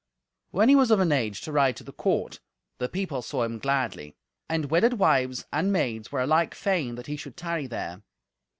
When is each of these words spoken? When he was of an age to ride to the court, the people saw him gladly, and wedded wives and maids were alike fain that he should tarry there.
When 0.49 0.67
he 0.67 0.75
was 0.75 0.89
of 0.89 0.99
an 0.99 1.11
age 1.11 1.41
to 1.41 1.51
ride 1.51 1.75
to 1.77 1.83
the 1.83 1.91
court, 1.93 2.39
the 2.79 2.89
people 2.89 3.21
saw 3.21 3.43
him 3.43 3.59
gladly, 3.59 4.15
and 4.49 4.71
wedded 4.71 4.93
wives 4.93 5.45
and 5.53 5.71
maids 5.71 6.11
were 6.11 6.21
alike 6.21 6.55
fain 6.55 6.95
that 6.95 7.05
he 7.05 7.15
should 7.15 7.37
tarry 7.37 7.67
there. 7.67 8.01